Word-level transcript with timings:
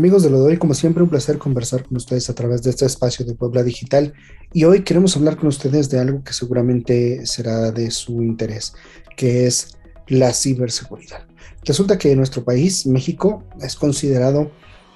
Amigos 0.00 0.22
de 0.22 0.30
lo 0.30 0.38
de 0.38 0.46
hoy, 0.46 0.56
como 0.56 0.72
siempre, 0.72 1.02
un 1.02 1.10
placer 1.10 1.36
conversar 1.36 1.84
con 1.84 1.98
ustedes 1.98 2.30
a 2.30 2.34
través 2.34 2.62
de 2.62 2.70
este 2.70 2.86
espacio 2.86 3.26
de 3.26 3.34
Puebla 3.34 3.62
Digital. 3.62 4.14
Y 4.50 4.64
hoy 4.64 4.82
queremos 4.82 5.14
hablar 5.14 5.36
con 5.36 5.48
ustedes 5.48 5.90
de 5.90 5.98
algo 5.98 6.24
que 6.24 6.32
seguramente 6.32 7.26
será 7.26 7.70
de 7.70 7.90
su 7.90 8.22
interés, 8.22 8.72
que 9.14 9.46
es 9.46 9.76
la 10.08 10.32
ciberseguridad. 10.32 11.26
Resulta 11.66 11.98
que 11.98 12.16
nuestro 12.16 12.42
país, 12.42 12.86
México, 12.86 13.44
es 13.60 13.76
considerado 13.76 14.50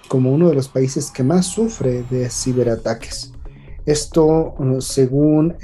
como 0.08 0.32
uno 0.32 0.48
de 0.48 0.54
los 0.54 0.68
países 0.68 1.10
que 1.10 1.22
más 1.22 1.44
sufre 1.44 2.02
de 2.10 2.30
ciberataques. 2.30 3.30
Esto 3.84 4.54
según 4.80 5.54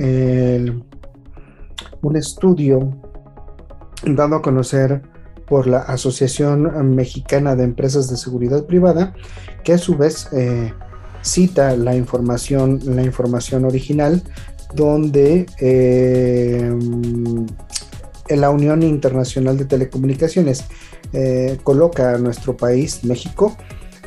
un 2.03 2.17
estudio 2.17 2.95
dado 4.05 4.37
a 4.37 4.43
conocer 4.43 5.01
por 5.51 5.67
la 5.67 5.81
Asociación 5.81 6.95
Mexicana 6.95 7.57
de 7.57 7.65
Empresas 7.65 8.09
de 8.09 8.17
Seguridad 8.17 8.65
Privada, 8.67 9.15
que 9.65 9.73
a 9.73 9.79
su 9.79 9.97
vez 9.97 10.29
eh, 10.33 10.73
cita 11.23 11.77
la 11.77 11.97
información, 11.97 12.81
la 12.85 13.03
información 13.03 13.65
original, 13.65 14.23
donde 14.75 15.47
eh, 15.59 16.73
la 18.29 18.51
Unión 18.51 18.85
Internacional 18.85 19.59
de 19.59 19.65
Telecomunicaciones 19.65 20.65
eh, 21.13 21.59
coloca 21.65 22.15
a 22.15 22.19
nuestro 22.19 22.57
país, 22.57 23.03
México, 23.03 23.57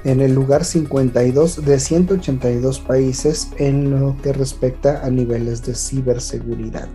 en 0.06 0.22
el 0.22 0.34
lugar 0.34 0.64
52 0.64 1.66
de 1.66 1.78
182 1.78 2.80
países 2.80 3.50
en 3.58 3.92
lo 3.92 4.16
que 4.22 4.32
respecta 4.32 5.06
a 5.06 5.10
niveles 5.10 5.66
de 5.66 5.76
ciberseguridad. 5.76 6.88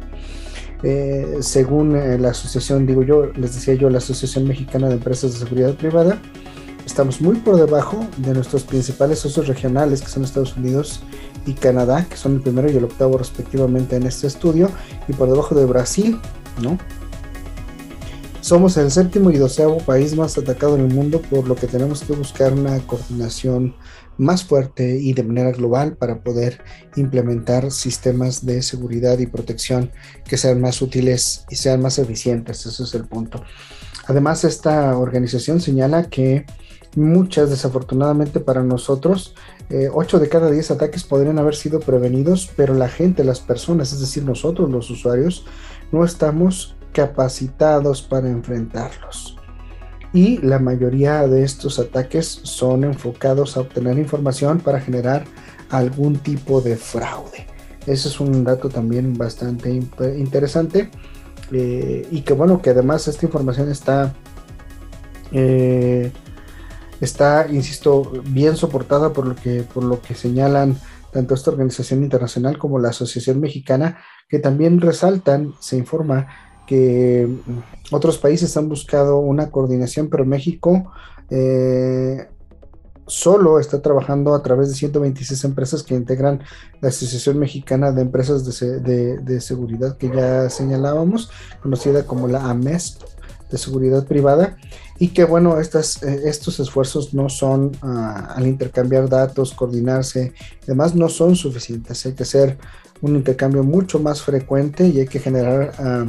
Eh, 0.82 1.38
según 1.40 1.96
eh, 1.96 2.18
la 2.18 2.30
asociación, 2.30 2.86
digo 2.86 3.02
yo, 3.02 3.26
les 3.34 3.54
decía 3.54 3.74
yo, 3.74 3.90
la 3.90 3.98
Asociación 3.98 4.46
Mexicana 4.46 4.88
de 4.88 4.94
Empresas 4.94 5.32
de 5.32 5.38
Seguridad 5.40 5.74
Privada, 5.74 6.18
estamos 6.86 7.20
muy 7.20 7.36
por 7.36 7.56
debajo 7.56 8.06
de 8.18 8.32
nuestros 8.32 8.62
principales 8.62 9.18
socios 9.18 9.48
regionales, 9.48 10.00
que 10.00 10.08
son 10.08 10.24
Estados 10.24 10.56
Unidos 10.56 11.00
y 11.46 11.54
Canadá, 11.54 12.06
que 12.08 12.16
son 12.16 12.34
el 12.34 12.40
primero 12.40 12.70
y 12.70 12.76
el 12.76 12.84
octavo 12.84 13.18
respectivamente 13.18 13.96
en 13.96 14.04
este 14.04 14.26
estudio, 14.26 14.70
y 15.08 15.12
por 15.12 15.28
debajo 15.28 15.54
de 15.54 15.64
Brasil, 15.64 16.18
¿no? 16.62 16.78
Somos 18.48 18.78
el 18.78 18.90
séptimo 18.90 19.30
y 19.30 19.36
doceavo 19.36 19.76
país 19.76 20.16
más 20.16 20.38
atacado 20.38 20.74
en 20.74 20.86
el 20.86 20.94
mundo, 20.94 21.20
por 21.20 21.46
lo 21.46 21.54
que 21.54 21.66
tenemos 21.66 22.02
que 22.02 22.14
buscar 22.14 22.54
una 22.54 22.78
coordinación 22.86 23.74
más 24.16 24.42
fuerte 24.42 24.98
y 24.98 25.12
de 25.12 25.22
manera 25.22 25.52
global 25.52 25.98
para 25.98 26.22
poder 26.22 26.62
implementar 26.96 27.70
sistemas 27.70 28.46
de 28.46 28.62
seguridad 28.62 29.18
y 29.18 29.26
protección 29.26 29.90
que 30.24 30.38
sean 30.38 30.62
más 30.62 30.80
útiles 30.80 31.44
y 31.50 31.56
sean 31.56 31.82
más 31.82 31.98
eficientes. 31.98 32.64
Ese 32.64 32.84
es 32.84 32.94
el 32.94 33.04
punto. 33.04 33.42
Además, 34.06 34.44
esta 34.44 34.96
organización 34.96 35.60
señala 35.60 36.04
que 36.04 36.46
muchas, 36.96 37.50
desafortunadamente 37.50 38.40
para 38.40 38.62
nosotros, 38.62 39.34
8 39.92 40.16
eh, 40.16 40.20
de 40.20 40.28
cada 40.30 40.50
10 40.50 40.70
ataques 40.70 41.04
podrían 41.04 41.38
haber 41.38 41.54
sido 41.54 41.80
prevenidos, 41.80 42.50
pero 42.56 42.72
la 42.72 42.88
gente, 42.88 43.24
las 43.24 43.40
personas, 43.40 43.92
es 43.92 44.00
decir, 44.00 44.24
nosotros 44.24 44.70
los 44.70 44.88
usuarios, 44.88 45.44
no 45.92 46.02
estamos 46.02 46.77
capacitados 46.92 48.02
para 48.02 48.28
enfrentarlos. 48.28 49.36
Y 50.12 50.38
la 50.38 50.58
mayoría 50.58 51.26
de 51.26 51.44
estos 51.44 51.78
ataques 51.78 52.26
son 52.26 52.84
enfocados 52.84 53.56
a 53.56 53.60
obtener 53.60 53.98
información 53.98 54.60
para 54.60 54.80
generar 54.80 55.24
algún 55.70 56.18
tipo 56.18 56.60
de 56.60 56.76
fraude. 56.76 57.46
Ese 57.86 58.08
es 58.08 58.20
un 58.20 58.44
dato 58.44 58.68
también 58.68 59.16
bastante 59.16 59.70
interesante. 59.70 60.90
Eh, 61.52 62.06
y 62.10 62.22
que 62.22 62.34
bueno, 62.34 62.60
que 62.60 62.70
además 62.70 63.08
esta 63.08 63.24
información 63.24 63.70
está, 63.70 64.14
eh, 65.32 66.12
está, 67.00 67.46
insisto, 67.48 68.22
bien 68.26 68.56
soportada 68.56 69.12
por 69.12 69.26
lo 69.26 69.34
que, 69.34 69.62
por 69.62 69.84
lo 69.84 70.00
que 70.02 70.14
señalan 70.14 70.78
tanto 71.12 71.34
esta 71.34 71.50
organización 71.50 72.02
internacional 72.02 72.58
como 72.58 72.78
la 72.78 72.90
Asociación 72.90 73.40
Mexicana, 73.40 73.98
que 74.28 74.38
también 74.38 74.80
resaltan, 74.80 75.54
se 75.58 75.76
informa 75.76 76.28
que 76.68 77.26
otros 77.90 78.18
países 78.18 78.54
han 78.58 78.68
buscado 78.68 79.18
una 79.18 79.50
coordinación, 79.50 80.08
pero 80.08 80.26
México 80.26 80.92
eh, 81.30 82.28
solo 83.06 83.58
está 83.58 83.80
trabajando 83.80 84.34
a 84.34 84.42
través 84.42 84.68
de 84.68 84.74
126 84.74 85.44
empresas 85.44 85.82
que 85.82 85.94
integran 85.94 86.42
la 86.82 86.90
Asociación 86.90 87.38
Mexicana 87.38 87.90
de 87.90 88.02
Empresas 88.02 88.44
de, 88.44 89.40
Seguridad 89.40 89.96
que 89.96 90.10
ya 90.14 90.50
señalábamos, 90.50 91.30
conocida 91.62 92.02
como 92.02 92.28
la 92.28 92.50
AMES 92.50 92.98
de 93.50 93.56
Seguridad 93.56 94.04
Privada, 94.06 94.58
y 94.98 95.08
que 95.08 95.24
bueno, 95.24 95.58
estas, 95.58 96.02
eh, 96.02 96.24
estos 96.26 96.60
esfuerzos 96.60 97.14
no 97.14 97.30
son 97.30 97.72
ah, 97.80 98.34
al 98.36 98.46
intercambiar 98.46 99.08
datos, 99.08 99.54
coordinarse, 99.54 100.34
además 100.64 100.94
no 100.94 101.08
son 101.08 101.34
suficientes, 101.34 102.04
hay 102.04 102.12
que 102.12 102.24
hacer 102.24 102.58
un 103.00 103.16
intercambio 103.16 103.62
mucho 103.62 104.00
más 104.00 104.20
frecuente 104.20 104.86
y 104.86 105.00
hay 105.00 105.06
que 105.06 105.18
generar... 105.18 105.72
Ah, 105.78 106.04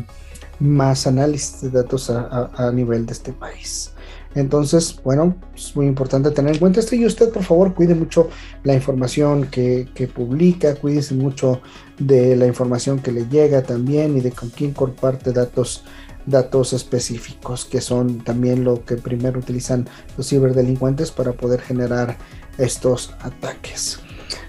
más 0.59 1.07
análisis 1.07 1.61
de 1.61 1.69
datos 1.69 2.09
a, 2.09 2.71
nivel 2.73 3.05
de 3.05 3.13
este 3.13 3.31
país. 3.31 3.91
Entonces, 4.35 4.99
bueno, 5.03 5.35
es 5.55 5.75
muy 5.75 5.87
importante 5.87 6.29
tener 6.31 6.53
en 6.53 6.59
cuenta 6.59 6.79
esto 6.79 6.95
y 6.95 7.05
usted, 7.05 7.31
por 7.31 7.43
favor, 7.43 7.73
cuide 7.73 7.95
mucho 7.95 8.29
la 8.63 8.75
información 8.75 9.47
que, 9.47 9.87
publica, 10.13 10.75
cuídese 10.75 11.15
mucho 11.15 11.61
de 11.97 12.35
la 12.35 12.45
información 12.45 12.99
que 12.99 13.11
le 13.11 13.27
llega 13.27 13.63
también 13.63 14.17
y 14.17 14.21
de 14.21 14.31
con 14.31 14.49
quién 14.49 14.73
comparte 14.73 15.31
datos, 15.31 15.83
datos 16.25 16.73
específicos, 16.73 17.65
que 17.65 17.81
son 17.81 18.19
también 18.23 18.63
lo 18.63 18.85
que 18.85 18.97
primero 18.97 19.39
utilizan 19.39 19.87
los 20.15 20.29
ciberdelincuentes 20.29 21.11
para 21.11 21.33
poder 21.33 21.61
generar 21.61 22.17
estos 22.57 23.15
ataques. 23.21 23.99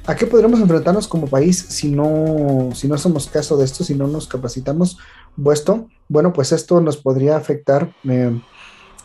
¿A 0.06 0.16
qué 0.16 0.27
podremos 0.27 0.60
enfrentarnos 0.60 1.06
como 1.06 1.27
país 1.27 1.59
si 1.69 1.91
no, 1.91 2.71
si 2.75 2.88
no 2.88 2.98
somos 2.98 3.28
caso 3.28 3.56
de 3.56 3.65
esto, 3.65 3.84
si 3.84 3.94
no 3.94 4.09
nos 4.09 4.27
capacitamos? 4.27 4.98
Puesto, 5.42 5.88
bueno, 6.08 6.32
pues 6.32 6.52
esto 6.52 6.80
nos 6.80 6.96
podría 6.96 7.36
afectar 7.36 7.92
eh, 8.04 8.41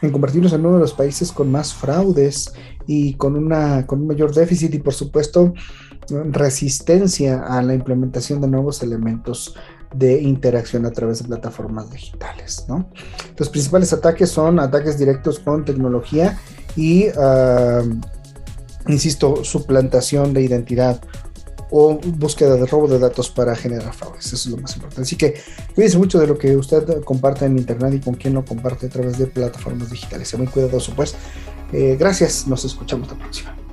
en 0.02 0.12
convertirnos 0.12 0.53
en 0.53 0.66
uno 0.66 0.75
de 0.75 0.81
los 0.81 0.94
países 0.94 1.31
con 1.31 1.52
más 1.52 1.74
fraudes 1.74 2.53
y 2.88 3.13
con, 3.13 3.36
una, 3.36 3.86
con 3.86 4.02
un 4.02 4.08
mayor 4.08 4.34
déficit 4.34 4.74
y 4.74 4.80
por 4.80 4.94
supuesto 4.94 5.53
resistencia 6.09 7.44
a 7.44 7.62
la 7.62 7.74
implementación 7.74 8.41
de 8.41 8.47
nuevos 8.47 8.84
elementos 8.84 9.56
de 9.94 10.22
interacción 10.22 10.86
a 10.86 10.91
través 10.91 11.19
de 11.19 11.28
plataformas 11.28 11.90
digitales. 11.90 12.66
¿no? 12.68 12.90
Los 13.38 13.50
principales 13.50 13.94
ataques 13.94 14.30
son 14.30 14.59
ataques 14.59 14.97
directos 14.97 15.40
con 15.40 15.63
tecnología 15.63 16.38
y, 16.75 17.07
ah, 17.18 17.81
insisto, 18.88 19.44
suplantación 19.44 20.34
de 20.34 20.42
identidad 20.42 21.02
o 21.72 22.00
búsqueda 22.03 22.56
de 22.56 22.66
robo 22.66 22.88
de 22.88 23.00
datos 23.00 23.30
para 23.30 23.56
generar 23.56 23.94
fraudes. 23.94 24.26
Eso 24.26 24.36
es 24.36 24.46
lo 24.48 24.58
más 24.58 24.76
importante. 24.76 25.02
Así 25.02 25.16
que 25.16 25.36
cuídese 25.74 25.98
mucho 25.98 26.20
de 26.20 26.28
lo 26.28 26.38
que 26.38 26.56
usted 26.56 27.03
comparte 27.03 27.46
en 27.46 27.58
Internet 27.58 27.94
y 27.96 28.00
con 28.00 28.16
quién 28.16 28.34
lo 28.34 28.46
comparte 28.46 28.88
a 28.88 28.90
través 28.90 29.18
de 29.18 29.28
plataformas 29.28 29.90
digitales. 29.90 30.28
Sea 30.28 30.38
muy 30.38 30.48
cuidadoso, 30.48 30.94
pues. 30.96 31.16
Eh, 31.72 31.98
gracias, 32.00 32.48
nos 32.48 32.64
escuchamos 32.64 33.08
la 33.09 33.16
próxima. 33.16 33.65